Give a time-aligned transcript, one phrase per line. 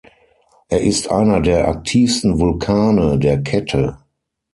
[0.69, 3.99] Er ist einer der aktivsten Vulkane der Kette.